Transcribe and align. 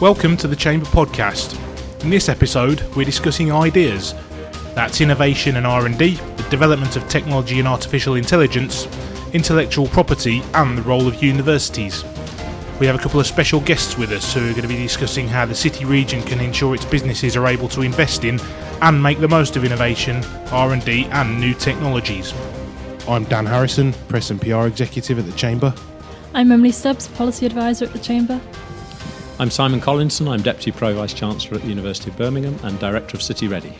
Welcome 0.00 0.38
to 0.38 0.48
the 0.48 0.56
Chamber 0.56 0.86
Podcast. 0.86 1.60
In 2.02 2.08
this 2.08 2.30
episode, 2.30 2.80
we're 2.96 3.04
discussing 3.04 3.52
ideas. 3.52 4.14
That's 4.74 5.02
innovation 5.02 5.56
and 5.56 5.66
R&D, 5.66 6.14
the 6.14 6.46
development 6.48 6.96
of 6.96 7.06
technology 7.06 7.58
and 7.58 7.68
artificial 7.68 8.14
intelligence, 8.14 8.88
intellectual 9.34 9.88
property, 9.88 10.42
and 10.54 10.78
the 10.78 10.82
role 10.84 11.06
of 11.06 11.22
universities. 11.22 12.02
We 12.80 12.86
have 12.86 12.96
a 12.96 12.98
couple 12.98 13.20
of 13.20 13.26
special 13.26 13.60
guests 13.60 13.98
with 13.98 14.10
us 14.12 14.32
who 14.32 14.40
are 14.40 14.52
going 14.52 14.62
to 14.62 14.68
be 14.68 14.76
discussing 14.76 15.28
how 15.28 15.44
the 15.44 15.54
city 15.54 15.84
region 15.84 16.22
can 16.22 16.40
ensure 16.40 16.74
its 16.74 16.86
businesses 16.86 17.36
are 17.36 17.46
able 17.46 17.68
to 17.68 17.82
invest 17.82 18.24
in 18.24 18.40
and 18.80 19.02
make 19.02 19.18
the 19.18 19.28
most 19.28 19.54
of 19.56 19.66
innovation, 19.66 20.24
R&D, 20.50 21.08
and 21.10 21.38
new 21.38 21.52
technologies. 21.52 22.32
I'm 23.06 23.24
Dan 23.24 23.44
Harrison, 23.44 23.92
Press 24.08 24.30
and 24.30 24.40
PR 24.40 24.66
Executive 24.66 25.18
at 25.18 25.26
the 25.26 25.36
Chamber. 25.36 25.74
I'm 26.32 26.50
Emily 26.50 26.72
Stubbs, 26.72 27.06
Policy 27.08 27.44
Advisor 27.44 27.84
at 27.84 27.92
the 27.92 27.98
Chamber. 27.98 28.40
I'm 29.40 29.50
Simon 29.50 29.80
Collinson, 29.80 30.28
I'm 30.28 30.42
Deputy 30.42 30.70
Pro 30.70 30.92
Vice 30.92 31.14
Chancellor 31.14 31.56
at 31.56 31.62
the 31.62 31.68
University 31.70 32.10
of 32.10 32.18
Birmingham 32.18 32.58
and 32.62 32.78
Director 32.78 33.16
of 33.16 33.22
City-REDI. 33.22 33.72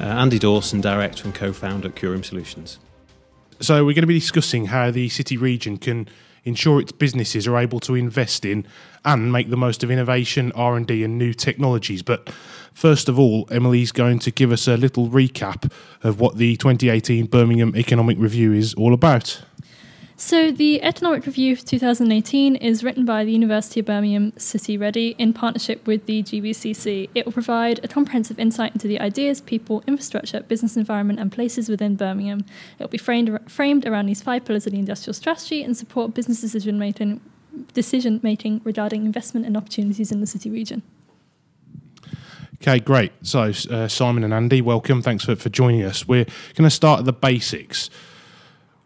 Uh, 0.00 0.04
Andy 0.04 0.38
Dawson, 0.38 0.80
Director 0.80 1.24
and 1.24 1.34
Co 1.34 1.52
founder 1.52 1.88
at 1.88 1.94
Curium 1.94 2.24
Solutions. 2.24 2.78
So, 3.60 3.84
we're 3.84 3.92
going 3.92 4.00
to 4.00 4.06
be 4.06 4.18
discussing 4.18 4.64
how 4.64 4.90
the 4.90 5.10
city 5.10 5.36
region 5.36 5.76
can 5.76 6.08
ensure 6.44 6.80
its 6.80 6.90
businesses 6.90 7.46
are 7.46 7.58
able 7.58 7.80
to 7.80 7.94
invest 7.94 8.46
in 8.46 8.66
and 9.04 9.30
make 9.30 9.50
the 9.50 9.58
most 9.58 9.84
of 9.84 9.90
innovation, 9.90 10.52
R&D 10.52 11.04
and 11.04 11.18
new 11.18 11.34
technologies. 11.34 12.02
But 12.02 12.30
first 12.72 13.10
of 13.10 13.18
all, 13.18 13.46
Emily's 13.50 13.92
going 13.92 14.20
to 14.20 14.30
give 14.30 14.50
us 14.52 14.66
a 14.66 14.78
little 14.78 15.06
recap 15.06 15.70
of 16.02 16.18
what 16.18 16.38
the 16.38 16.56
2018 16.56 17.26
Birmingham 17.26 17.76
Economic 17.76 18.16
Review 18.18 18.54
is 18.54 18.72
all 18.72 18.94
about. 18.94 19.42
So, 20.24 20.52
the 20.52 20.80
Economic 20.84 21.26
Review 21.26 21.52
of 21.52 21.64
2018 21.64 22.54
is 22.54 22.84
written 22.84 23.04
by 23.04 23.24
the 23.24 23.32
University 23.32 23.80
of 23.80 23.86
Birmingham 23.86 24.32
City-REDI 24.36 25.16
in 25.18 25.32
partnership 25.32 25.84
with 25.84 26.06
the 26.06 26.22
GBCC. 26.22 27.10
It 27.12 27.26
will 27.26 27.32
provide 27.32 27.84
a 27.84 27.88
comprehensive 27.88 28.38
insight 28.38 28.72
into 28.72 28.86
the 28.86 29.00
ideas, 29.00 29.40
people, 29.40 29.82
infrastructure, 29.84 30.40
business 30.42 30.76
environment, 30.76 31.18
and 31.18 31.32
places 31.32 31.68
within 31.68 31.96
Birmingham. 31.96 32.46
It 32.78 32.84
will 32.84 32.88
be 32.88 32.98
framed, 32.98 33.36
framed 33.50 33.84
around 33.84 34.06
these 34.06 34.22
five 34.22 34.44
pillars 34.44 34.64
of 34.64 34.72
the 34.72 34.78
industrial 34.78 35.12
strategy 35.12 35.64
and 35.64 35.76
support 35.76 36.14
business 36.14 36.40
decision 36.40 36.78
making, 36.78 37.20
decision 37.74 38.20
making 38.22 38.60
regarding 38.62 39.04
investment 39.04 39.44
and 39.44 39.56
opportunities 39.56 40.12
in 40.12 40.20
the 40.20 40.28
city 40.28 40.50
region. 40.50 40.82
Okay, 42.62 42.78
great. 42.78 43.10
So, 43.22 43.52
uh, 43.72 43.88
Simon 43.88 44.22
and 44.22 44.32
Andy, 44.32 44.62
welcome. 44.62 45.02
Thanks 45.02 45.24
for, 45.24 45.34
for 45.34 45.48
joining 45.48 45.82
us. 45.82 46.06
We're 46.06 46.26
going 46.54 46.62
to 46.62 46.70
start 46.70 47.00
at 47.00 47.06
the 47.06 47.12
basics. 47.12 47.90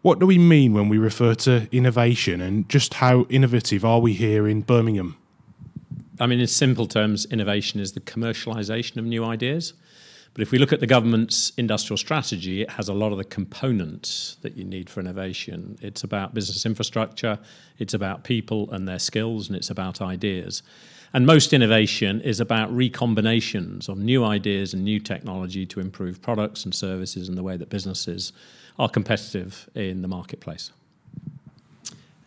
What 0.07 0.19
do 0.19 0.25
we 0.25 0.37
mean 0.37 0.73
when 0.73 0.87
we 0.87 0.97
refer 0.97 1.35
to 1.35 1.67
innovation 1.69 2.39
and 2.39 2.69
just 2.69 2.93
how 2.93 3.25
innovative 3.27 3.83
are 3.83 3.99
we 3.99 4.13
here 4.13 4.47
in 4.47 4.61
Birmingham? 4.61 5.17
I 6.17 6.27
mean, 6.27 6.39
in 6.39 6.47
simple 6.47 6.87
terms, 6.87 7.25
innovation 7.25 7.81
is 7.81 7.91
the 7.91 7.99
commercialisation 7.99 8.95
of 8.95 9.03
new 9.03 9.25
ideas. 9.25 9.73
But 10.31 10.43
if 10.43 10.51
we 10.51 10.59
look 10.59 10.71
at 10.71 10.79
the 10.79 10.87
government's 10.87 11.51
industrial 11.57 11.97
strategy, 11.97 12.61
it 12.61 12.69
has 12.69 12.87
a 12.87 12.93
lot 12.93 13.11
of 13.11 13.17
the 13.17 13.25
components 13.25 14.37
that 14.43 14.55
you 14.55 14.63
need 14.63 14.89
for 14.89 15.01
innovation. 15.01 15.77
It's 15.81 16.05
about 16.05 16.33
business 16.33 16.65
infrastructure, 16.65 17.37
it's 17.77 17.93
about 17.93 18.23
people 18.23 18.71
and 18.71 18.87
their 18.87 18.99
skills, 18.99 19.49
and 19.49 19.57
it's 19.57 19.69
about 19.69 20.01
ideas. 20.01 20.63
And 21.13 21.25
most 21.25 21.51
innovation 21.51 22.21
is 22.21 22.39
about 22.39 22.69
recombinations 22.73 23.89
of 23.89 23.97
new 23.97 24.23
ideas 24.23 24.73
and 24.73 24.85
new 24.85 25.01
technology 25.01 25.65
to 25.65 25.81
improve 25.81 26.21
products 26.21 26.63
and 26.63 26.73
services 26.73 27.27
and 27.27 27.37
the 27.37 27.43
way 27.43 27.57
that 27.57 27.69
businesses 27.69 28.31
are 28.79 28.89
competitive 28.89 29.69
in 29.75 30.01
the 30.01 30.07
marketplace? 30.07 30.71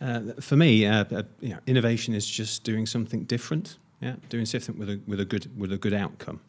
Uh, 0.01 0.33
for 0.39 0.55
me, 0.55 0.85
uh, 0.85 1.05
uh, 1.11 1.23
you 1.39 1.49
know, 1.49 1.59
innovation 1.67 2.15
is 2.15 2.27
just 2.27 2.63
doing 2.63 2.85
something 2.85 3.23
different. 3.25 3.77
Yeah, 4.01 4.15
doing 4.29 4.47
something 4.47 4.79
with 4.79 4.89
a 4.89 4.99
with 5.05 5.19
a 5.19 5.25
good 5.25 5.51
with 5.59 5.71
a 5.71 5.77
good 5.77 5.93
outcome. 5.93 6.39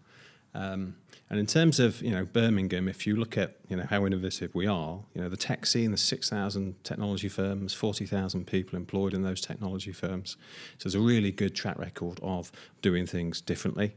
Um, 0.54 0.94
and 1.32 1.40
in 1.40 1.46
terms 1.46 1.80
of 1.80 2.02
you 2.02 2.10
know 2.10 2.26
Birmingham, 2.26 2.88
if 2.88 3.06
you 3.06 3.16
look 3.16 3.38
at 3.38 3.56
you 3.66 3.74
know 3.74 3.86
how 3.88 4.04
innovative 4.04 4.54
we 4.54 4.66
are, 4.66 5.00
you 5.14 5.22
know 5.22 5.30
the 5.30 5.36
tech 5.36 5.64
scene, 5.64 5.90
the 5.90 5.96
six 5.96 6.28
thousand 6.28 6.74
technology 6.84 7.30
firms, 7.30 7.72
forty 7.72 8.04
thousand 8.04 8.46
people 8.46 8.76
employed 8.76 9.14
in 9.14 9.22
those 9.22 9.40
technology 9.40 9.92
firms. 9.92 10.36
So 10.76 10.90
there's 10.90 10.94
a 10.94 11.00
really 11.00 11.30
good 11.30 11.54
track 11.54 11.78
record 11.78 12.20
of 12.22 12.52
doing 12.82 13.06
things 13.06 13.40
differently. 13.40 13.94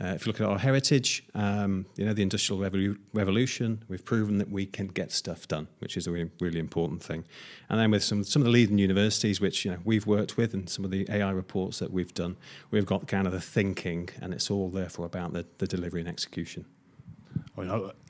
Uh, 0.00 0.14
if 0.14 0.24
you 0.24 0.32
look 0.32 0.40
at 0.40 0.46
our 0.46 0.58
heritage, 0.58 1.24
um, 1.34 1.84
you 1.96 2.06
know 2.06 2.14
the 2.14 2.22
industrial 2.22 2.58
revolu- 2.58 2.96
revolution, 3.12 3.84
we've 3.88 4.04
proven 4.04 4.38
that 4.38 4.50
we 4.50 4.64
can 4.64 4.86
get 4.86 5.12
stuff 5.12 5.46
done, 5.46 5.68
which 5.80 5.94
is 5.94 6.06
a 6.06 6.10
really, 6.10 6.30
really 6.40 6.58
important 6.58 7.02
thing. 7.02 7.22
And 7.68 7.78
then 7.78 7.90
with 7.90 8.02
some 8.02 8.24
some 8.24 8.40
of 8.40 8.46
the 8.46 8.52
leading 8.52 8.78
universities, 8.78 9.42
which 9.42 9.62
you 9.66 9.72
know 9.72 9.78
we've 9.84 10.06
worked 10.06 10.38
with, 10.38 10.54
and 10.54 10.70
some 10.70 10.86
of 10.86 10.90
the 10.90 11.06
AI 11.10 11.32
reports 11.32 11.80
that 11.80 11.92
we've 11.92 12.14
done, 12.14 12.36
we've 12.70 12.86
got 12.86 13.06
kind 13.06 13.26
of 13.26 13.34
the 13.34 13.42
thinking, 13.42 14.08
and 14.22 14.32
it's 14.32 14.50
all 14.50 14.70
therefore 14.70 15.04
about 15.04 15.34
the, 15.34 15.44
the 15.58 15.66
delivery 15.66 16.00
and 16.00 16.08
execution. 16.08 16.57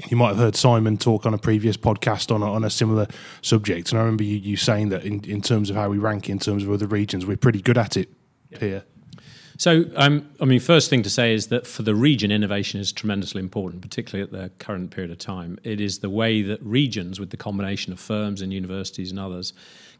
You 0.09 0.17
might 0.17 0.29
have 0.29 0.39
heard 0.39 0.57
Simon 0.57 0.97
talk 0.97 1.27
on 1.27 1.35
a 1.35 1.39
previous 1.39 1.77
podcast 1.77 2.35
on 2.35 2.43
a, 2.43 2.53
on 2.53 2.65
a 2.65 2.71
similar 2.71 3.07
subject, 3.43 3.91
and 3.91 3.99
I 3.99 4.03
remember 4.03 4.25
you, 4.25 4.37
you 4.37 4.57
saying 4.57 4.91
that 4.91 5.05
in, 5.05 5.25
in 5.25 5.43
terms 5.43 5.71
of 5.71 5.77
how 5.77 5.89
we 5.89 5.99
rank 5.99 6.29
in 6.29 6.39
terms 6.39 6.65
of 6.65 6.71
other 6.71 6.87
regions, 6.87 7.27
we're 7.27 7.37
pretty 7.37 7.63
good 7.63 7.79
at 7.79 7.97
it 7.97 8.09
yeah. 8.51 8.59
here. 8.59 8.85
So, 9.59 9.87
um, 9.97 10.31
I 10.41 10.45
mean, 10.45 10.61
first 10.61 10.89
thing 10.89 11.03
to 11.03 11.11
say 11.11 11.35
is 11.35 11.49
that 11.49 11.67
for 11.67 11.83
the 11.83 11.95
region, 11.95 12.31
innovation 12.31 12.79
is 12.79 12.93
tremendously 12.93 13.41
important, 13.41 13.83
particularly 13.83 14.23
at 14.23 14.31
the 14.31 14.51
current 14.65 14.93
period 14.93 15.11
of 15.11 15.19
time. 15.19 15.59
It 15.65 15.81
is 15.81 15.99
the 15.99 16.09
way 16.09 16.43
that 16.43 16.63
regions, 16.63 17.19
with 17.19 17.31
the 17.31 17.37
combination 17.37 17.93
of 17.93 17.99
firms 17.99 18.41
and 18.41 18.53
universities 18.53 19.11
and 19.11 19.19
others, 19.19 19.53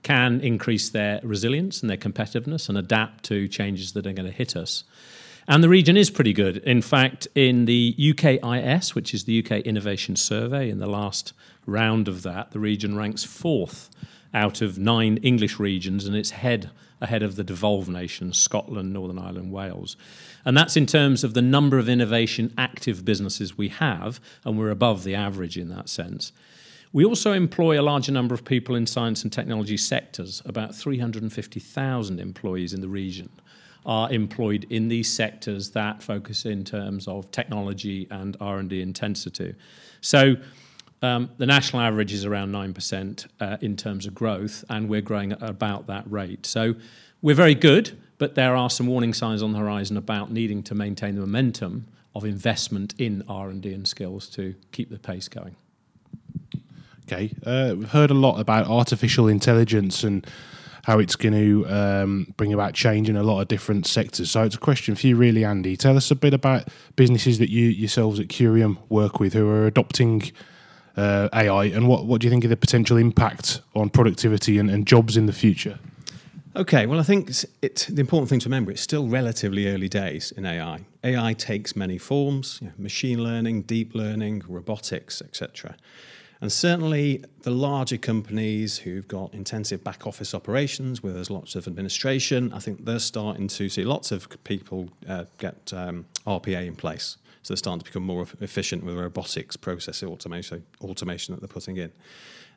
can 0.05 0.41
increase 0.43 0.91
their 0.91 1.19
resilience 1.25 1.81
and 1.81 1.91
their 1.91 1.97
competitiveness 1.97 2.69
and 2.69 2.79
adapt 2.79 3.25
to 3.25 3.49
changes 3.49 3.95
that 3.95 4.07
are 4.07 4.13
going 4.13 4.31
to 4.31 4.33
hit 4.33 4.55
us. 4.55 4.85
And 5.51 5.65
the 5.65 5.69
region 5.71 5.97
is 5.97 6.11
pretty 6.11 6.35
good. 6.35 6.59
In 6.59 6.83
fact, 6.83 7.27
in 7.35 7.65
the 7.65 7.95
UKIS, 7.99 8.95
which 8.95 9.15
is 9.15 9.25
the 9.25 9.43
UK 9.43 9.63
Innovation 9.63 10.15
Survey, 10.15 10.69
in 10.69 10.79
the 10.79 10.87
last 10.87 11.33
round 11.65 12.07
of 12.07 12.23
that, 12.23 12.51
the 12.51 12.61
region 12.61 12.99
ranks 12.99 13.25
fourth 13.25 13.89
out 14.35 14.61
of 14.61 14.79
nine 14.79 15.17
English 15.23 15.59
regions, 15.59 16.05
and 16.05 16.15
it's 16.15 16.33
head 16.33 16.71
ahead 17.01 17.23
of 17.23 17.37
the 17.37 17.45
devolved 17.45 17.89
nations, 17.89 18.37
Scotland, 18.37 18.93
Northern 18.93 19.19
Ireland, 19.19 19.51
Wales. 19.51 19.97
And 20.45 20.55
that's 20.55 20.77
in 20.77 20.85
terms 20.85 21.25
of 21.25 21.33
the 21.33 21.41
number 21.41 21.79
of 21.79 21.89
innovation 21.89 22.53
active 22.59 23.07
businesses 23.07 23.57
we 23.57 23.69
have, 23.69 24.21
and 24.45 24.59
we're 24.59 24.69
above 24.69 25.03
the 25.03 25.15
average 25.15 25.57
in 25.57 25.71
that 25.71 25.89
sense. 25.89 26.31
We 26.93 27.07
also 27.07 27.33
employ 27.33 27.81
a 27.81 27.83
larger 27.83 28.13
number 28.13 28.35
of 28.35 28.45
people 28.45 28.75
in 28.75 28.87
science 28.87 29.23
and 29.23 29.33
technology 29.33 29.79
sectors, 29.79 30.43
about 30.45 30.75
350,000 30.75 32.21
employees 32.21 32.75
in 32.75 32.83
the 32.83 32.89
region 32.89 33.31
are 33.87 34.11
employed 34.13 34.67
in 34.71 34.89
these 34.89 35.13
sectors 35.13 35.71
that 35.71 36.03
focus 36.03 36.45
in 36.45 36.65
terms 36.65 37.09
of 37.09 37.31
technology 37.31 38.07
and 38.11 38.37
R&D 38.41 38.83
intensity. 38.83 39.55
So 40.01 40.37
um, 41.03 41.31
the 41.39 41.47
national 41.47 41.83
average 41.83 42.13
is 42.13 42.25
around 42.25 42.53
9% 42.53 43.27
uh, 43.41 43.57
in 43.61 43.77
terms 43.77 44.07
of 44.07 44.15
growth, 44.15 44.65
and 44.69 44.89
we're 44.89 45.01
growing 45.01 45.33
at 45.33 45.43
about 45.43 45.87
that 45.87 46.05
rate. 46.11 46.45
So 46.45 46.75
we're 47.23 47.35
very 47.35 47.55
good, 47.55 47.97
but 48.19 48.35
there 48.35 48.57
are 48.57 48.69
some 48.69 48.87
warning 48.87 49.15
signs 49.15 49.43
on 49.43 49.53
the 49.53 49.59
horizon 49.59 49.97
about 49.97 50.31
needing 50.31 50.63
to 50.65 50.75
maintain 50.75 51.15
the 51.15 51.21
momentum 51.21 51.87
of 52.15 52.25
investment 52.25 52.95
in 52.99 53.23
R&D 53.29 53.73
and 53.73 53.87
skills 53.87 54.29
to 54.31 54.55
keep 54.73 54.91
the 54.91 54.99
pace 54.99 55.29
going. 55.29 55.55
Okay, 57.07 57.33
uh, 57.47 57.75
we've 57.77 57.89
heard 57.89 58.11
a 58.11 58.15
lot 58.15 58.39
about 58.39 58.67
artificial 58.67 59.29
intelligence 59.29 60.05
and 60.05 60.27
how 60.89 60.99
it's 60.99 61.17
going 61.17 61.35
to 61.35 61.67
um, 61.69 62.33
bring 62.39 62.51
about 62.55 62.73
change 62.73 63.11
in 63.11 63.17
a 63.17 63.23
lot 63.23 63.43
of 63.43 63.49
different 63.49 63.87
sectors. 63.87 64.31
So 64.31 64.43
it's 64.45 64.55
a 64.55 64.59
question 64.59 64.95
for 64.95 65.07
you, 65.07 65.17
really, 65.17 65.45
Andy. 65.45 65.77
Tell 65.77 65.99
us 65.99 66.11
a 66.11 66.15
bit 66.15 66.33
about 66.33 66.69
businesses 66.97 67.39
that 67.41 67.51
you 67.51 67.67
yourselves 67.67 68.19
at 68.19 68.29
Curium 68.29 68.79
work 68.89 69.21
with 69.21 69.35
who 69.35 69.47
are 69.51 69.67
adopting 69.67 70.33
uh, 70.97 71.29
AI, 71.35 71.67
and 71.67 71.89
what 71.89 72.07
what 72.07 72.23
do 72.23 72.27
you 72.27 72.31
think 72.31 72.43
of 72.45 72.49
the 72.49 72.57
potential 72.57 72.97
impact 72.97 73.61
on 73.75 73.91
productivity 73.91 74.59
and, 74.59 74.71
and 74.71 74.87
jobs 74.87 75.15
in 75.15 75.27
the 75.27 75.33
future? 75.35 75.79
Okay, 76.57 76.87
well, 76.87 76.99
I 76.99 77.03
think 77.03 77.29
it's, 77.61 77.85
the 77.85 78.01
important 78.01 78.31
thing 78.31 78.41
to 78.41 78.49
remember 78.49 78.71
it's 78.71 78.81
still 78.81 79.09
relatively 79.09 79.69
early 79.69 79.91
days 79.91 80.33
in 80.33 80.47
AI. 80.47 80.87
AI 81.05 81.35
takes 81.35 81.77
many 81.77 81.99
forms: 81.99 82.61
you 82.63 82.69
know, 82.69 82.73
machine 82.79 83.23
learning, 83.23 83.65
deep 83.65 83.95
learning, 83.95 84.43
robotics, 84.49 85.21
etc. 85.21 85.77
And 86.41 86.53
certainly 86.53 87.25
the 87.43 87.51
larger 87.51 87.97
companies 87.97 88.79
who've 88.79 89.09
got 89.09 89.35
intensive 89.35 89.83
back 89.83 90.07
office 90.07 90.35
operations 90.35 91.03
where 91.03 91.13
there's 91.13 91.31
lots 91.31 91.57
of 91.57 91.67
administration, 91.67 92.53
I 92.53 92.61
think 92.61 92.85
they're 92.85 93.01
starting 93.01 93.49
to 93.49 93.69
see 93.69 93.85
lots 93.85 94.13
of 94.13 94.29
people 94.45 94.91
uh, 95.09 95.25
get 95.39 95.73
um, 95.75 96.07
RPA 96.27 96.67
in 96.67 96.77
place. 96.77 97.17
So 97.43 97.55
they're 97.55 97.59
starting 97.59 97.81
to 97.81 97.85
become 97.85 98.05
more 98.05 98.27
efficient 98.41 98.85
with 98.85 98.97
robotics, 98.97 99.57
process 99.57 100.03
automation, 100.03 100.65
automation 100.81 101.35
that 101.35 101.41
they're 101.41 101.49
putting 101.49 101.77
in. 101.77 101.93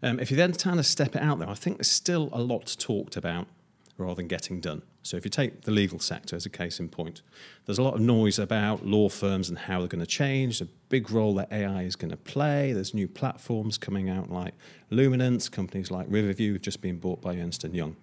Um, 0.04 0.20
if 0.20 0.30
you 0.30 0.38
then 0.38 0.54
kind 0.54 0.80
of 0.80 0.86
step 0.86 1.16
it 1.16 1.22
out 1.22 1.40
though, 1.40 1.50
I 1.50 1.56
think 1.56 1.78
there's 1.78 1.90
still 1.90 2.30
a 2.34 2.42
lot 2.42 2.76
talked 2.78 3.16
about 3.16 3.48
rather 3.98 4.16
than 4.16 4.28
getting 4.28 4.60
done. 4.60 4.82
So 5.04 5.18
if 5.18 5.26
you 5.26 5.32
take 5.32 5.62
the 5.62 5.72
legal 5.72 6.00
sector 6.00 6.36
as 6.36 6.46
a 6.46 6.50
case 6.50 6.80
in 6.80 6.90
point, 6.90 7.22
there's 7.66 7.78
a 7.78 7.84
lot 7.84 7.96
of 7.96 8.02
noise 8.02 8.40
about 8.40 8.86
law 8.86 9.10
firms 9.10 9.50
and 9.50 9.58
how 9.58 9.80
they're 9.80 9.88
going 9.88 10.04
to 10.04 10.08
change, 10.08 10.62
a 10.62 10.68
big 10.90 11.12
role 11.12 11.34
that 11.36 11.52
AI 11.52 11.84
is 11.84 11.96
going 11.96 12.12
to 12.12 12.18
play. 12.18 12.74
There's 12.74 12.94
new 12.94 13.08
platforms 13.08 13.78
coming 13.78 14.10
out 14.10 14.32
like 14.32 14.54
Luminance, 14.90 15.50
companies 15.50 15.92
like 15.92 16.08
Riverview 16.10 16.54
have 16.54 16.62
just 16.62 16.82
been 16.82 16.98
bought 16.98 17.22
by 17.22 17.38
Ernst 17.38 17.64
& 17.64 17.72
Young. 17.72 17.96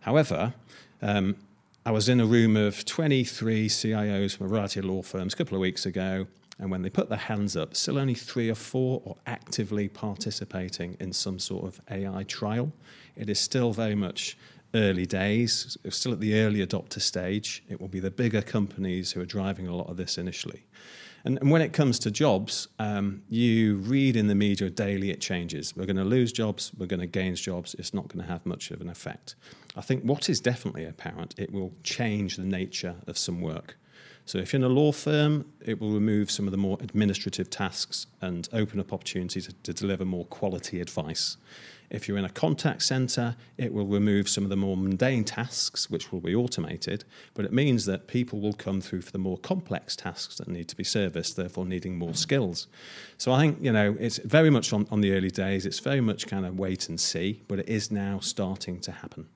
However, 0.00 0.54
um, 1.02 1.36
I 1.86 1.90
was 1.90 2.08
in 2.08 2.18
a 2.20 2.26
room 2.26 2.56
of 2.56 2.84
23 2.84 3.68
CIOs 3.68 4.36
from 4.36 4.46
a 4.46 4.48
variety 4.48 4.80
of 4.80 4.86
law 4.86 5.02
firms 5.02 5.34
a 5.34 5.36
couple 5.36 5.54
of 5.54 5.60
weeks 5.60 5.84
ago, 5.84 6.26
and 6.58 6.70
when 6.70 6.82
they 6.82 6.90
put 6.90 7.08
their 7.08 7.18
hands 7.18 7.56
up, 7.56 7.74
still 7.74 7.98
only 7.98 8.14
three 8.14 8.48
or 8.48 8.54
four 8.54 9.02
are 9.06 9.16
actively 9.26 9.88
participating 9.88 10.96
in 11.00 11.12
some 11.12 11.38
sort 11.38 11.64
of 11.64 11.80
AI 11.90 12.22
trial. 12.24 12.72
It 13.16 13.28
is 13.28 13.38
still 13.38 13.72
very 13.72 13.94
much 13.94 14.36
early 14.74 15.06
days, 15.06 15.78
still 15.88 16.12
at 16.12 16.20
the 16.20 16.38
early 16.40 16.64
adopter 16.64 17.00
stage. 17.00 17.62
It 17.68 17.80
will 17.80 17.88
be 17.88 18.00
the 18.00 18.10
bigger 18.10 18.42
companies 18.42 19.12
who 19.12 19.20
are 19.20 19.26
driving 19.26 19.66
a 19.66 19.74
lot 19.74 19.88
of 19.88 19.96
this 19.96 20.18
initially. 20.18 20.64
And, 21.24 21.38
and 21.38 21.50
when 21.50 21.62
it 21.62 21.72
comes 21.72 21.98
to 22.00 22.10
jobs, 22.10 22.68
um, 22.78 23.22
you 23.28 23.76
read 23.76 24.16
in 24.16 24.26
the 24.26 24.34
media 24.34 24.68
daily 24.68 25.10
it 25.10 25.20
changes. 25.20 25.74
We're 25.74 25.86
going 25.86 25.96
to 25.96 26.04
lose 26.04 26.32
jobs, 26.32 26.72
we're 26.76 26.86
going 26.86 27.00
to 27.00 27.06
gain 27.06 27.34
jobs. 27.34 27.74
It's 27.78 27.94
not 27.94 28.08
going 28.08 28.24
to 28.24 28.30
have 28.30 28.44
much 28.44 28.70
of 28.70 28.80
an 28.80 28.90
effect. 28.90 29.34
I 29.74 29.80
think 29.80 30.02
what 30.02 30.28
is 30.28 30.40
definitely 30.40 30.84
apparent, 30.84 31.34
it 31.38 31.52
will 31.52 31.72
change 31.82 32.36
the 32.36 32.44
nature 32.44 32.96
of 33.06 33.16
some 33.16 33.40
work. 33.40 33.78
So 34.26 34.38
if 34.38 34.52
you're 34.52 34.60
in 34.60 34.64
a 34.64 34.68
law 34.68 34.92
firm, 34.92 35.52
it 35.60 35.80
will 35.80 35.92
remove 35.92 36.30
some 36.30 36.46
of 36.46 36.50
the 36.50 36.56
more 36.56 36.78
administrative 36.80 37.50
tasks 37.50 38.06
and 38.22 38.48
open 38.52 38.80
up 38.80 38.92
opportunities 38.92 39.46
to, 39.46 39.52
to 39.64 39.74
deliver 39.74 40.04
more 40.04 40.24
quality 40.26 40.80
advice. 40.80 41.36
If 41.94 42.08
you're 42.08 42.18
in 42.18 42.24
a 42.24 42.30
contact 42.30 42.82
center, 42.82 43.36
it 43.56 43.72
will 43.72 43.86
remove 43.86 44.28
some 44.28 44.42
of 44.42 44.50
the 44.50 44.56
more 44.56 44.76
mundane 44.76 45.24
tasks, 45.24 45.88
which 45.88 46.10
will 46.10 46.20
be 46.20 46.34
automated, 46.34 47.04
but 47.34 47.44
it 47.44 47.52
means 47.52 47.86
that 47.86 48.08
people 48.08 48.40
will 48.40 48.52
come 48.52 48.80
through 48.80 49.02
for 49.02 49.12
the 49.12 49.18
more 49.18 49.38
complex 49.38 49.94
tasks 49.94 50.36
that 50.36 50.48
need 50.48 50.68
to 50.68 50.76
be 50.76 50.84
serviced, 50.84 51.36
therefore 51.36 51.64
needing 51.64 51.96
more 51.96 52.14
skills. 52.14 52.66
So 53.16 53.32
I 53.32 53.40
think, 53.40 53.58
you 53.62 53.72
know, 53.72 53.96
it's 54.00 54.18
very 54.18 54.50
much 54.50 54.72
on, 54.72 54.88
on 54.90 55.00
the 55.00 55.12
early 55.12 55.30
days, 55.30 55.66
it's 55.66 55.78
very 55.78 56.00
much 56.00 56.26
kind 56.26 56.44
of 56.44 56.58
wait 56.58 56.88
and 56.88 57.00
see, 57.00 57.42
but 57.46 57.60
it 57.60 57.68
is 57.68 57.90
now 57.90 58.18
starting 58.18 58.80
to 58.80 58.92
happen. 58.92 59.28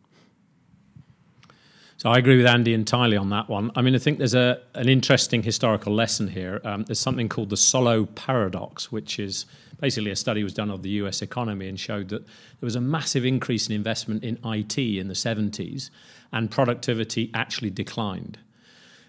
So 1.99 2.11
I 2.11 2.19
agree 2.19 2.37
with 2.37 2.47
Andy 2.47 2.75
entirely 2.75 3.17
on 3.17 3.31
that 3.31 3.49
one. 3.49 3.73
I 3.75 3.83
mean, 3.83 3.97
I 3.97 3.99
think 3.99 4.19
there's 4.19 4.35
a 4.35 4.61
an 4.75 4.89
interesting 4.89 5.43
historical 5.43 5.93
lesson 5.93 6.29
here. 6.29 6.61
Um, 6.63 6.85
there's 6.85 7.01
something 7.01 7.29
called 7.29 7.51
the 7.51 7.57
Solow 7.57 8.07
paradox, 8.15 8.93
which 8.93 9.19
is 9.19 9.47
basically 9.81 10.13
a 10.13 10.17
study 10.17 10.45
was 10.45 10.55
done 10.55 10.71
of 10.71 10.85
the 10.85 10.91
U.S. 10.91 11.23
economy 11.23 11.67
and 11.69 11.79
showed 11.79 12.11
that 12.11 12.25
there 12.25 12.67
was 12.67 12.77
a 12.77 12.81
massive 12.81 13.25
increase 13.25 13.69
in 13.69 13.75
investment 13.75 14.23
in 14.23 14.39
IT 14.45 14.79
in 14.79 15.09
the 15.09 15.15
70s, 15.15 15.91
and 16.33 16.53
productivity 16.53 17.33
actually 17.35 17.71
declined. 17.71 18.39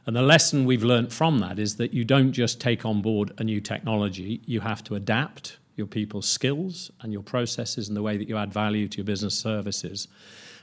And 0.08 0.16
the 0.16 0.24
lesson 0.24 0.66
we've 0.66 0.84
learned 0.84 1.14
from 1.14 1.38
that 1.42 1.60
is 1.60 1.76
that 1.76 1.94
you 1.94 2.04
don't 2.04 2.32
just 2.32 2.60
take 2.60 2.86
on 2.86 3.04
board 3.04 3.34
a 3.38 3.44
new 3.44 3.62
technology; 3.62 4.42
you 4.48 4.62
have 4.62 4.84
to 4.86 4.96
adapt 4.96 5.60
your 5.80 5.88
people's 5.88 6.30
skills 6.30 6.92
and 7.02 7.12
your 7.12 7.24
processes 7.24 7.88
and 7.88 7.98
the 7.98 8.04
way 8.04 8.18
that 8.18 8.30
you 8.30 8.38
add 8.38 8.54
value 8.54 8.88
to 8.88 8.98
your 8.98 9.06
business 9.06 9.34
services. 9.34 10.08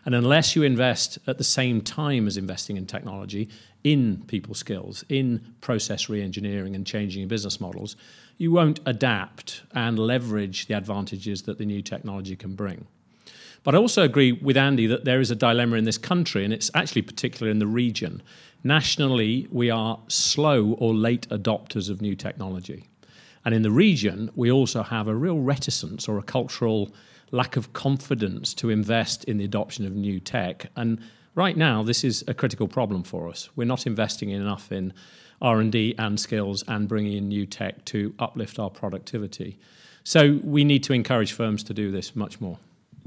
And 0.05 0.15
unless 0.15 0.55
you 0.55 0.63
invest 0.63 1.19
at 1.27 1.39
the 1.39 1.43
same 1.43 1.81
time 1.81 2.29
as 2.29 2.37
investing 2.37 2.77
in 2.77 2.87
technology, 2.87 3.49
in 3.83 4.23
people 4.29 4.55
skills, 4.55 5.05
in 5.09 5.55
process 5.61 6.09
re-engineering 6.09 6.77
and 6.77 6.87
changing 6.87 7.23
your 7.23 7.29
business 7.29 7.61
models, 7.61 7.97
you 8.39 8.53
won't 8.53 8.79
adapt 8.87 9.63
and 9.73 9.99
leverage 9.99 10.67
the 10.67 10.75
advantages 10.75 11.43
that 11.43 11.59
the 11.59 11.67
new 11.67 11.83
technology 11.83 12.37
can 12.37 12.55
bring. 12.55 12.87
But 13.65 13.75
I 13.75 13.79
also 13.79 14.03
agree 14.03 14.31
with 14.31 14.57
Andy 14.57 14.87
that 14.87 15.05
there 15.05 15.21
is 15.21 15.33
a 15.33 15.35
dilemma 15.35 15.77
in 15.77 15.85
this 15.85 15.99
country, 15.99 16.45
and 16.45 16.53
it's 16.53 16.71
actually 16.73 17.03
particular 17.03 17.51
in 17.51 17.59
the 17.59 17.67
region. 17.67 18.23
Nationally, 18.63 19.49
we 19.51 19.71
are 19.71 19.99
slow 20.07 20.77
or 20.79 20.95
late 20.95 21.29
adopters 21.31 21.91
of 21.91 22.01
new 22.01 22.15
technology. 22.15 22.85
And 23.47 23.55
in 23.55 23.63
the 23.63 23.71
region, 23.71 24.29
we 24.35 24.51
also 24.51 24.83
have 24.83 25.07
a 25.07 25.15
real 25.15 25.39
reticence 25.39 26.09
or 26.09 26.19
a 26.19 26.23
cultural 26.23 26.93
lack 27.31 27.57
of 27.57 27.73
confidence 27.73 28.53
to 28.55 28.71
invest 28.71 29.23
in 29.25 29.39
the 29.39 29.45
adoption 29.45 29.87
of 29.87 29.95
new 29.95 30.19
tech. 30.19 30.67
And 30.75 30.99
right 31.37 31.57
now, 31.57 31.85
this 31.85 32.03
is 32.03 32.25
a 32.27 32.35
critical 32.35 32.67
problem 32.67 33.05
for 33.05 33.29
us. 33.29 33.49
We're 33.55 33.65
not 33.65 33.87
investing 33.87 34.31
enough 34.31 34.73
in 34.73 34.93
R&D 35.41 35.95
and 35.97 36.19
skills 36.19 36.65
and 36.67 36.89
bringing 36.89 37.13
in 37.13 37.29
new 37.29 37.47
tech 37.47 37.85
to 37.87 38.13
uplift 38.19 38.59
our 38.59 38.69
productivity. 38.69 39.61
So 40.03 40.41
we 40.43 40.65
need 40.65 40.83
to 40.83 40.93
encourage 40.93 41.33
firms 41.33 41.63
to 41.65 41.75
do 41.75 41.93
this 41.93 42.17
much 42.17 42.41
more. 42.41 42.59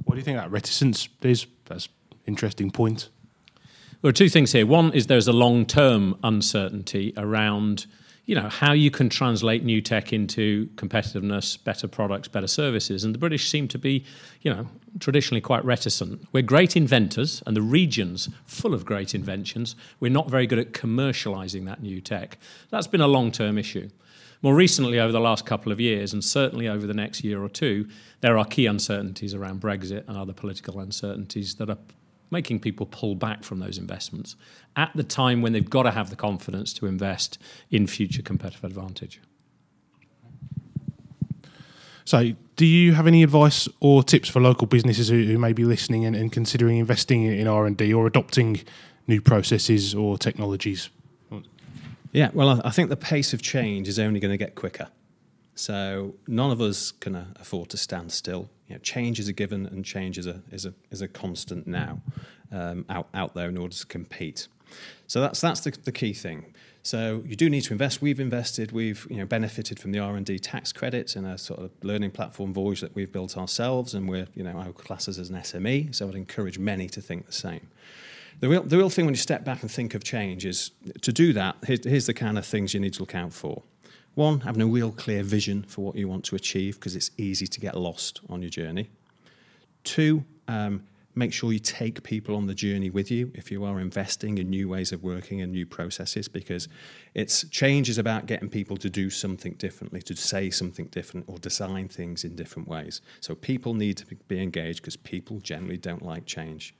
What 0.06 0.16
do 0.16 0.20
you 0.20 0.26
think 0.26 0.38
that 0.38 0.52
reticence 0.52 1.10
is? 1.22 1.48
That's 1.66 1.88
an 2.12 2.18
interesting 2.28 2.72
point. 2.72 3.10
There 4.02 4.10
are 4.10 4.14
two 4.14 4.30
things 4.30 4.54
here. 4.54 4.66
One 4.66 4.94
is 4.94 5.08
there's 5.08 5.28
a 5.28 5.34
long-term 5.34 6.18
uncertainty 6.24 7.14
around 7.18 7.88
you 8.30 8.36
know 8.36 8.48
how 8.48 8.74
you 8.74 8.92
can 8.92 9.10
translate 9.10 9.64
new 9.64 9.82
tech 9.82 10.14
into 10.14 10.68
competitiveness, 10.76 11.58
better 11.64 11.88
products, 11.88 12.28
better 12.28 12.46
services, 12.46 13.04
and 13.04 13.12
the 13.12 13.18
British 13.18 13.50
seem 13.50 13.68
to 13.68 13.80
be, 13.80 14.06
you 14.42 14.54
know, 14.54 14.68
traditionally 15.00 15.42
quite 15.42 15.66
reticent. 15.66 16.28
We're 16.32 16.44
great 16.44 16.78
inventors, 16.78 17.42
and 17.48 17.58
the 17.58 17.64
region's 17.64 18.30
full 18.46 18.76
of 18.76 18.86
great 18.86 19.16
inventions. 19.16 19.76
We're 20.00 20.12
not 20.12 20.30
very 20.30 20.46
good 20.46 20.60
at 20.60 20.74
commercialising 20.74 21.66
that 21.66 21.82
new 21.82 22.02
tech. 22.02 22.38
That's 22.70 22.86
been 22.86 23.02
a 23.02 23.08
long-term 23.08 23.58
issue. 23.58 23.90
More 24.44 24.54
recently, 24.54 25.00
over 25.00 25.12
the 25.12 25.20
last 25.20 25.48
couple 25.48 25.72
of 25.72 25.80
years, 25.80 26.14
and 26.14 26.24
certainly 26.24 26.68
over 26.68 26.86
the 26.86 26.94
next 26.94 27.24
year 27.24 27.42
or 27.42 27.50
two, 27.50 27.88
there 28.22 28.38
are 28.38 28.46
key 28.46 28.68
uncertainties 28.68 29.34
around 29.34 29.60
Brexit 29.60 30.08
and 30.08 30.16
other 30.16 30.34
political 30.34 30.80
uncertainties 30.80 31.56
that 31.56 31.72
are 31.72 31.80
making 32.32 32.60
people 32.60 32.86
pull 32.86 33.16
back 33.16 33.44
from 33.44 33.60
those 33.60 33.78
investments 33.78 34.36
at 34.76 34.92
the 34.96 35.04
time 35.04 35.42
when 35.42 35.54
they've 35.54 35.70
got 35.70 35.84
to 35.84 35.92
have 35.92 36.10
the 36.10 36.16
confidence 36.16 36.74
to 36.74 36.86
invest 36.86 37.38
in 37.70 37.88
future 37.88 38.22
competitive 38.22 38.64
advantage. 38.64 39.20
So, 42.06 42.34
do 42.56 42.66
you 42.66 42.94
have 42.94 43.06
any 43.06 43.22
advice 43.22 43.70
or 43.80 44.02
tips 44.02 44.30
for 44.30 44.42
local 44.42 44.66
businesses 44.66 45.10
who, 45.10 45.26
who 45.26 45.38
may 45.38 45.54
be 45.54 45.64
listening 45.64 46.06
and, 46.06 46.16
and 46.16 46.32
considering 46.32 46.78
investing 46.78 47.24
in 47.24 47.48
R 47.48 47.68
and 47.68 47.78
D 47.78 47.94
or 47.94 48.08
adopting 48.08 48.62
new 49.08 49.22
processes 49.22 49.94
or 49.94 50.18
technologies? 50.18 50.90
Yeah, 52.12 52.32
well, 52.34 52.62
I 52.66 52.72
think 52.72 52.90
the 52.90 52.98
pace 52.98 53.34
of 53.34 53.42
change 53.42 53.88
is 53.88 54.00
only 54.00 54.20
going 54.20 54.32
to 54.32 54.38
get 54.38 54.56
quicker. 54.56 54.88
So 55.54 56.16
none 56.28 56.52
of 56.52 56.62
us 56.62 56.92
can 56.92 57.16
uh, 57.16 57.26
afford 57.36 57.70
to 57.70 57.78
stand 57.78 58.12
still. 58.12 58.50
You 58.70 58.76
know, 58.76 58.80
change 58.80 59.20
is 59.20 59.28
a 59.28 59.34
given, 59.34 59.66
and 59.66 59.84
change 59.84 60.18
is 60.18 60.28
a 60.28 60.42
is 60.52 60.66
a 60.66 60.74
is 60.92 61.02
a 61.02 61.08
constant 61.08 61.68
now 61.68 62.02
um, 62.52 62.86
out 62.90 63.10
out 63.14 63.34
there 63.34 63.50
in 63.50 63.58
order 63.58 63.76
to 63.76 63.86
compete. 63.86 64.48
So 65.08 65.20
that's 65.20 65.42
that's 65.42 65.62
the, 65.62 65.72
the 65.72 65.92
key 65.92 66.14
thing. 66.14 66.54
So 66.82 67.24
you 67.26 67.36
do 67.36 67.50
need 67.50 67.62
to 67.62 67.74
invest. 67.74 68.02
We've 68.02 68.20
invested. 68.20 68.72
We've 68.72 69.06
you 69.10 69.18
know 69.18 69.26
benefited 69.26 69.80
from 69.80 69.92
the 69.92 70.00
R 70.00 70.16
and 70.16 70.26
D 70.26 70.40
tax 70.40 70.72
credits 70.72 71.16
in 71.16 71.26
a 71.26 71.38
sort 71.38 71.60
of 71.60 71.72
learning 71.82 72.12
platform 72.12 72.54
Voyage 72.54 72.82
that 72.82 72.96
we've 72.96 73.12
built 73.12 73.38
ourselves, 73.38 73.94
and 73.94 74.08
we're 74.08 74.28
you 74.36 74.44
know 74.44 74.52
our 74.52 74.72
classes 74.72 75.20
as 75.20 75.30
an 75.30 75.38
SME. 75.38 75.94
So 75.94 76.08
I'd 76.08 76.16
encourage 76.16 76.60
many 76.60 76.88
to 76.90 77.02
think 77.02 77.26
the 77.26 77.34
same. 77.34 77.68
The 78.40 78.48
real, 78.48 78.64
the 78.64 78.78
real 78.78 78.90
thing 78.90 79.06
when 79.06 79.14
you 79.14 79.20
step 79.20 79.44
back 79.44 79.64
and 79.64 79.70
think 79.70 79.94
of 79.96 80.04
change 80.04 80.46
is 80.46 80.72
to 81.02 81.12
do 81.12 81.34
that, 81.34 81.58
here's, 81.66 81.84
here's 81.84 82.06
the 82.06 82.14
kind 82.14 82.38
of 82.38 82.46
things 82.46 82.74
you 82.74 82.80
need 82.80 82.94
to 82.94 83.02
look 83.02 83.14
out 83.14 83.34
for. 83.34 83.64
One, 84.20 84.42
having 84.42 84.62
a 84.62 84.68
real 84.68 84.92
clear 84.92 85.24
vision 85.24 85.64
for 85.64 85.86
what 85.86 85.96
you 85.96 86.10
want 86.10 86.26
to 86.26 86.36
achieve 86.36 86.76
because 86.76 86.94
it's 86.94 87.10
easy 87.18 87.48
to 87.48 87.60
get 87.62 87.78
lost 87.78 88.20
on 88.28 88.42
your 88.42 88.50
journey. 88.50 88.90
Two, 89.86 90.26
um, 90.50 90.84
make 91.16 91.32
sure 91.32 91.54
you 91.54 91.60
take 91.60 92.04
people 92.04 92.36
on 92.36 92.46
the 92.46 92.54
journey 92.54 92.90
with 92.90 93.10
you 93.10 93.32
if 93.34 93.50
you 93.50 93.64
are 93.64 93.80
investing 93.80 94.38
in 94.38 94.50
new 94.50 94.68
ways 94.68 94.92
of 94.92 95.04
working 95.04 95.42
and 95.42 95.54
new 95.54 95.66
processes 95.66 96.28
because 96.28 96.68
it's 97.16 97.46
change 97.48 97.88
is 97.88 97.98
about 97.98 98.26
getting 98.26 98.50
people 98.50 98.76
to 98.76 98.90
do 98.90 99.10
something 99.10 99.54
differently 99.54 100.02
to 100.02 100.18
say 100.18 100.50
something 100.50 100.88
different 100.88 101.26
or 101.30 101.38
design 101.38 101.88
things 101.88 102.26
in 102.26 102.36
different 102.36 102.68
ways 102.68 103.00
so 103.22 103.34
people 103.34 103.74
need 103.74 103.96
to 103.96 104.06
be 104.28 104.44
engaged 104.44 104.82
because 104.82 104.98
people 104.98 105.40
generally 105.40 105.78
don't 105.78 106.04
like 106.04 106.26
change 106.26 106.76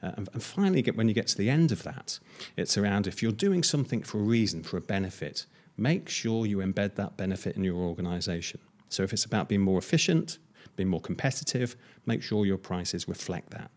uh, 0.00 0.12
and, 0.16 0.28
and 0.32 0.44
finally 0.44 0.80
get, 0.80 0.96
when 0.96 1.08
you 1.08 1.14
get 1.14 1.26
to 1.26 1.36
the 1.36 1.50
end 1.50 1.72
of 1.72 1.82
that 1.82 2.20
it's 2.56 2.78
around 2.78 3.08
if 3.08 3.20
you're 3.20 3.32
doing 3.32 3.64
something 3.64 4.00
for 4.00 4.18
a 4.18 4.22
reason 4.22 4.62
for 4.62 4.76
a 4.76 4.80
benefit 4.80 5.46
make 5.76 6.08
sure 6.08 6.46
you 6.46 6.58
embed 6.58 6.94
that 6.94 7.16
benefit 7.16 7.56
in 7.56 7.64
your 7.64 7.76
organization. 7.76 8.60
So 8.88 9.02
if 9.02 9.12
it's 9.12 9.24
about 9.24 9.48
being 9.48 9.60
more 9.60 9.78
efficient, 9.78 10.38
being 10.76 10.88
more 10.88 11.00
competitive, 11.00 11.76
make 12.06 12.22
sure 12.22 12.46
your 12.46 12.58
prices 12.58 13.08
reflect 13.08 13.50
that. 13.50 13.70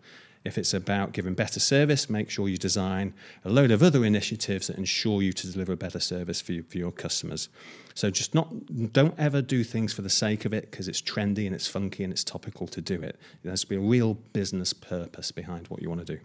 If 0.44 0.58
it's 0.58 0.74
about 0.74 1.12
giving 1.12 1.34
better 1.34 1.60
service, 1.60 2.10
make 2.10 2.30
sure 2.30 2.48
you 2.48 2.58
design 2.58 3.14
a 3.44 3.50
load 3.50 3.70
of 3.70 3.84
other 3.84 4.06
initiatives 4.06 4.68
that 4.68 4.78
ensure 4.78 5.22
you 5.22 5.34
to 5.34 5.52
deliver 5.52 5.74
a 5.74 5.78
better 5.78 6.00
service 6.00 6.40
for, 6.40 6.54
you, 6.54 6.64
for 6.64 6.78
your 6.78 6.92
customers. 6.92 7.50
So 7.96 8.10
just 8.10 8.34
not 8.34 8.94
don't 8.94 9.14
ever 9.18 9.42
do 9.42 9.66
things 9.66 9.92
for 9.92 10.04
the 10.04 10.10
sake 10.10 10.46
of 10.46 10.54
it 10.54 10.72
because 10.72 10.88
it's 10.88 11.02
trendy 11.02 11.46
and 11.48 11.54
it's 11.54 11.68
funky 11.68 12.04
and 12.04 12.14
it's 12.14 12.24
topical 12.24 12.66
to 12.68 12.80
do 12.80 13.02
it. 13.02 13.20
There 13.44 13.52
has 13.52 13.62
to 13.62 13.68
be 13.68 13.76
a 13.76 13.82
real 13.82 14.14
business 14.32 14.72
purpose 14.72 15.32
behind 15.32 15.68
what 15.68 15.82
you 15.82 15.90
want 15.90 16.06
to 16.06 16.16
do. 16.16 16.20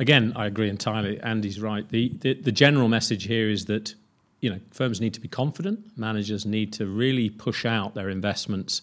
Again, 0.00 0.32
I 0.34 0.46
agree 0.46 0.68
entirely. 0.68 1.20
Andy's 1.20 1.60
right. 1.60 1.88
The, 1.88 2.08
the, 2.08 2.34
the 2.34 2.50
general 2.50 2.88
message 2.88 3.24
here 3.24 3.48
is 3.48 3.66
that 3.66 3.94
you 4.44 4.50
know, 4.50 4.60
firms 4.72 5.00
need 5.00 5.14
to 5.14 5.20
be 5.20 5.28
confident. 5.28 5.80
Managers 5.96 6.44
need 6.44 6.70
to 6.74 6.84
really 6.84 7.30
push 7.30 7.64
out 7.64 7.94
their 7.94 8.10
investments 8.10 8.82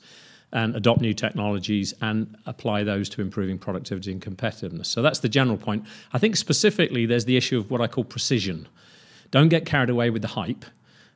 and 0.51 0.75
adopt 0.75 1.01
new 1.01 1.13
technologies 1.13 1.94
and 2.01 2.36
apply 2.48 2.84
those 2.84 3.08
to 3.10 3.22
improving 3.22 3.60
productivity 3.60 4.12
and 4.12 4.20
competitiveness. 4.24 4.88
So 4.88 5.03
that's 5.03 5.20
the 5.20 5.30
general 5.30 5.58
point. 5.58 5.86
I 6.13 6.18
think 6.18 6.36
specifically 6.36 7.06
there's 7.06 7.25
the 7.25 7.38
issue 7.38 7.60
of 7.60 7.70
what 7.70 7.80
I 7.80 7.86
call 7.86 8.03
precision. 8.03 8.68
Don't 9.30 9.50
get 9.50 9.68
carried 9.68 9.91
away 9.91 10.10
with 10.10 10.24
the 10.24 10.30
hype, 10.30 10.65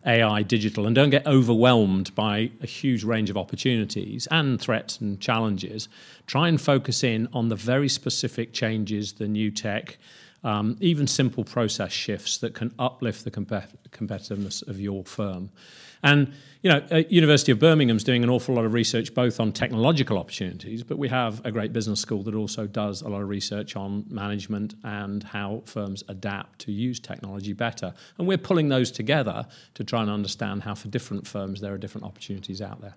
AI, 0.05 0.43
digital, 0.43 0.85
and 0.85 0.95
don't 0.95 1.09
get 1.09 1.25
overwhelmed 1.25 2.13
by 2.13 2.51
a 2.61 2.67
huge 2.67 3.03
range 3.03 3.31
of 3.31 3.37
opportunities 3.37 4.27
and 4.29 4.61
threats 4.61 5.01
and 5.01 5.19
challenges. 5.19 5.89
Try 6.27 6.49
and 6.49 6.61
focus 6.61 7.03
in 7.03 7.27
on 7.33 7.49
the 7.49 7.55
very 7.55 7.89
specific 7.89 8.53
changes, 8.53 9.13
the 9.13 9.27
new 9.27 9.49
tech, 9.49 9.97
um, 10.45 10.77
even 10.79 11.07
simple 11.07 11.43
process 11.43 11.91
shifts 11.91 12.37
that 12.37 12.53
can 12.53 12.73
uplift 12.77 13.25
the 13.25 13.31
compet- 13.31 13.75
competitiveness 13.91 14.65
of 14.67 14.79
your 14.79 15.03
firm. 15.03 15.49
And 16.03 16.33
you 16.61 16.69
know, 16.69 16.83
uh, 16.91 17.01
University 17.09 17.51
of 17.51 17.57
Birmingham 17.57 17.97
is 17.97 18.03
doing 18.03 18.23
an 18.23 18.29
awful 18.29 18.53
lot 18.53 18.63
of 18.63 18.73
research 18.73 19.13
both 19.15 19.39
on 19.39 19.51
technological 19.51 20.19
opportunities, 20.19 20.83
but 20.83 20.99
we 20.99 21.09
have 21.09 21.43
a 21.45 21.51
great 21.51 21.73
business 21.73 21.99
school 21.99 22.21
that 22.23 22.35
also 22.35 22.67
does 22.67 23.01
a 23.01 23.09
lot 23.09 23.21
of 23.21 23.27
research 23.27 23.75
on 23.75 24.05
management 24.07 24.75
and 24.83 25.23
how 25.23 25.63
firms 25.65 26.03
adapt 26.09 26.59
to 26.59 26.71
use 26.71 26.99
technology 26.99 27.53
better. 27.53 27.93
And 28.19 28.27
we're 28.27 28.37
pulling 28.37 28.69
those 28.69 28.91
together 28.91 29.47
to 29.73 29.83
try 29.83 30.03
and 30.03 30.11
understand 30.11 30.61
how, 30.63 30.75
for 30.75 30.89
different 30.89 31.27
firms, 31.27 31.59
there 31.59 31.73
are 31.73 31.77
different 31.79 32.05
opportunities 32.05 32.61
out 32.61 32.81
there. 32.81 32.95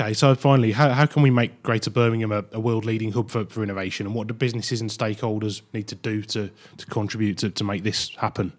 Okay, 0.00 0.12
so 0.12 0.34
finally, 0.34 0.72
how, 0.72 0.90
how 0.90 1.06
can 1.06 1.22
we 1.22 1.30
make 1.30 1.62
Greater 1.62 1.88
Birmingham 1.88 2.32
a, 2.32 2.44
a 2.50 2.58
world 2.58 2.84
leading 2.84 3.12
hub 3.12 3.30
for, 3.30 3.44
for 3.44 3.62
innovation? 3.62 4.06
And 4.06 4.14
what 4.14 4.26
do 4.26 4.34
businesses 4.34 4.80
and 4.80 4.90
stakeholders 4.90 5.62
need 5.72 5.86
to 5.86 5.94
do 5.94 6.22
to, 6.22 6.50
to 6.78 6.86
contribute 6.86 7.38
to, 7.38 7.50
to 7.50 7.62
make 7.62 7.84
this 7.84 8.12
happen? 8.16 8.52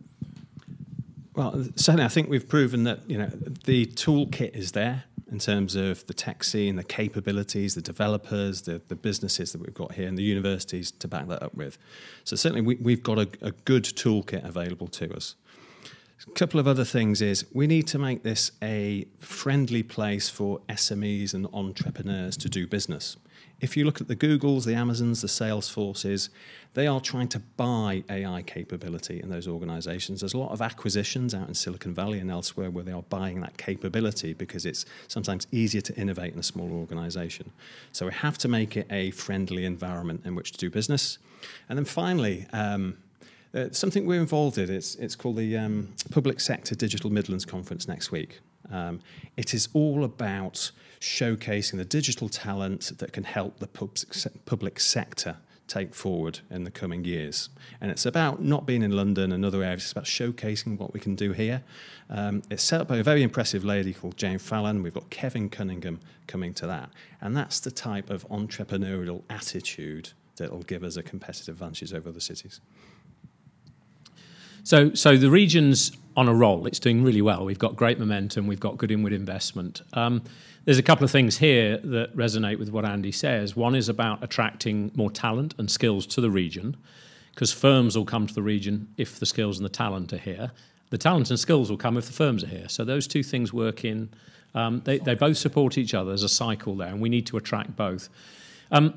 Well, 1.34 1.66
certainly, 1.76 2.06
I 2.06 2.08
think 2.08 2.30
we've 2.30 2.48
proven 2.48 2.86
that 2.86 3.02
you 3.10 3.18
know 3.18 3.28
the 3.66 3.86
toolkit 3.86 4.56
is 4.56 4.72
there 4.72 5.04
in 5.30 5.40
terms 5.40 5.76
of 5.76 6.08
the 6.08 6.14
tech 6.14 6.46
scene, 6.46 6.78
the 6.78 6.84
capabilities, 6.86 7.76
the 7.76 7.82
developers, 7.82 8.62
the, 8.62 8.82
the 8.88 8.96
businesses 8.96 9.52
that 9.52 9.60
we've 9.60 9.74
got 9.74 9.96
here, 9.96 10.08
and 10.08 10.18
the 10.18 10.24
universities 10.24 10.92
to 10.92 11.08
back 11.10 11.28
that 11.28 11.44
up 11.44 11.54
with. 11.54 11.78
So 12.24 12.38
certainly, 12.38 12.62
we, 12.62 12.76
we've 12.76 13.04
got 13.04 13.20
a, 13.20 13.28
a 13.42 13.52
good 13.52 13.84
toolkit 13.84 14.46
available 14.46 14.88
to 14.88 15.14
us. 15.14 15.36
A 16.28 16.32
couple 16.32 16.60
of 16.60 16.68
other 16.68 16.86
things 16.86 17.22
is 17.22 17.46
we 17.54 17.68
need 17.68 17.88
to 17.88 18.00
make 18.00 18.24
this 18.24 18.52
a 18.62 19.06
friendly 19.20 19.84
place 19.84 20.30
for 20.30 20.60
SMEs 20.70 21.34
and 21.34 21.48
entrepreneurs 21.54 22.38
to 22.38 22.50
do 22.50 22.66
business. 22.66 23.18
If 23.62 23.78
you 23.78 23.86
look 23.86 24.02
at 24.02 24.08
the 24.08 24.16
Googles, 24.16 24.66
the 24.66 24.76
Amazons, 24.76 25.22
the 25.22 25.28
Salesforces, 25.28 26.30
they 26.74 26.88
are 26.88 27.00
trying 27.00 27.30
to 27.30 27.40
buy 27.40 28.04
AI 28.10 28.42
capability 28.42 29.22
in 29.22 29.30
those 29.30 29.48
organizations. 29.48 30.20
There's 30.20 30.34
a 30.34 30.38
lot 30.38 30.52
of 30.52 30.62
acquisitions 30.62 31.34
out 31.34 31.48
in 31.48 31.54
Silicon 31.54 31.94
Valley 31.94 32.20
and 32.20 32.30
elsewhere 32.30 32.70
where 32.70 32.84
they 32.84 32.92
are 32.92 33.04
buying 33.04 33.40
that 33.42 33.58
capability 33.58 34.34
because 34.34 34.66
it's 34.66 34.86
sometimes 35.08 35.48
easier 35.52 35.82
to 35.82 35.96
innovate 35.96 36.34
in 36.34 36.40
a 36.40 36.44
smaller 36.44 36.74
organization. 36.74 37.52
So 37.94 38.08
we 38.08 38.14
have 38.14 38.38
to 38.40 38.48
make 38.50 38.76
it 38.76 38.88
a 38.90 39.12
friendly 39.12 39.64
environment 39.64 40.22
in 40.26 40.36
which 40.36 40.52
to 40.54 40.58
do 40.58 40.70
business. 40.70 41.18
And 41.70 41.78
then 41.78 41.86
finally, 41.86 42.48
um, 42.52 42.98
uh, 43.56 43.72
something 43.72 44.06
we're 44.06 44.20
involved 44.20 44.58
in, 44.58 44.70
it's, 44.70 44.96
it's 44.96 45.16
called 45.16 45.38
the 45.38 45.56
um, 45.58 45.94
Public 46.12 46.40
Sector 46.40 46.76
Digital 46.76 47.10
Midlands 47.10 47.46
Conference 47.46 47.88
next 47.88 48.12
week. 48.12 48.42
Um, 48.72 49.00
it 49.38 49.54
is 49.54 49.70
all 49.74 50.04
about 50.04 50.72
showcasing 51.00 51.78
the 51.78 51.86
digital 51.86 52.30
talent 52.30 52.92
that 52.98 53.14
can 53.14 53.24
help 53.24 53.60
the 53.60 53.68
pub- 53.68 53.98
public 54.46 54.80
sector 54.80 55.38
take 55.68 55.96
forward 55.96 56.40
in 56.50 56.64
the 56.64 56.72
coming 56.72 57.06
years. 57.06 57.50
And 57.82 57.90
it's 57.90 58.06
about 58.06 58.42
not 58.42 58.66
being 58.66 58.84
in 58.84 58.92
London 58.92 59.32
and 59.32 59.44
other 59.44 59.64
areas, 59.64 59.84
it's 59.84 59.92
about 59.92 60.06
showcasing 60.06 60.78
what 60.78 60.94
we 60.94 61.00
can 61.00 61.16
do 61.16 61.32
here. 61.32 61.64
Um, 62.10 62.44
it's 62.52 62.64
set 62.64 62.82
up 62.82 62.88
by 62.88 62.98
a 62.98 63.04
very 63.04 63.24
impressive 63.24 63.64
lady 63.64 63.94
called 63.94 64.18
Jane 64.18 64.38
Fallon. 64.38 64.84
We've 64.84 64.94
got 64.94 65.10
Kevin 65.10 65.50
Cunningham 65.50 66.00
coming 66.28 66.54
to 66.56 66.68
that. 66.68 66.90
And 67.22 67.36
that's 67.36 67.60
the 67.60 67.72
type 67.72 68.10
of 68.10 68.28
entrepreneurial 68.30 69.24
attitude 69.30 70.12
that 70.36 70.52
will 70.52 70.64
give 70.64 70.84
us 70.84 70.98
a 70.98 71.04
competitive 71.04 71.56
advantage 71.56 71.94
over 71.94 72.10
other 72.10 72.20
cities. 72.20 72.62
So, 74.66 74.96
so 74.96 75.16
the 75.16 75.30
region's 75.30 75.92
on 76.18 76.28
a 76.28 76.34
roll. 76.34 76.66
It's 76.66 76.80
doing 76.80 77.04
really 77.04 77.22
well. 77.22 77.46
We've 77.46 77.60
got 77.60 77.76
great 77.76 78.00
momentum. 78.00 78.48
We've 78.48 78.60
got 78.60 78.78
good 78.78 78.90
inward 78.90 79.14
investment. 79.14 79.84
Um, 79.94 80.24
there's 80.66 80.80
a 80.80 80.84
couple 80.84 81.06
of 81.06 81.12
things 81.12 81.38
here 81.38 81.78
that 81.78 82.18
resonate 82.18 82.58
with 82.58 82.72
what 82.72 82.84
Andy 82.84 83.12
says. 83.12 83.56
One 83.56 83.76
is 83.76 83.90
about 83.90 84.24
attracting 84.24 84.92
more 84.96 85.12
talent 85.12 85.54
and 85.60 85.70
skills 85.70 86.08
to 86.08 86.22
the 86.22 86.32
region, 86.32 86.76
because 87.30 87.52
firms 87.54 87.96
will 87.96 88.06
come 88.06 88.26
to 88.26 88.34
the 88.34 88.42
region 88.42 88.88
if 88.98 89.20
the 89.20 89.28
skills 89.28 89.60
and 89.60 89.66
the 89.66 89.70
talent 89.70 90.12
are 90.14 90.18
here. 90.18 90.52
The 90.90 90.98
talent 90.98 91.30
and 91.30 91.40
skills 91.40 91.70
will 91.70 91.78
come 91.78 91.96
if 91.96 92.08
the 92.08 92.14
firms 92.14 92.44
are 92.44 92.48
here. 92.48 92.68
So 92.68 92.84
those 92.84 93.06
two 93.06 93.22
things 93.22 93.54
work 93.54 93.86
in. 93.86 94.10
Um, 94.56 94.82
they, 94.84 94.98
they 94.98 95.14
both 95.14 95.38
support 95.38 95.78
each 95.78 95.94
other. 95.94 96.10
There's 96.10 96.24
a 96.24 96.30
cycle 96.30 96.76
there, 96.76 96.88
and 96.88 97.00
we 97.00 97.10
need 97.10 97.28
to 97.28 97.38
attract 97.38 97.76
both. 97.76 98.10
Um, 98.72 98.96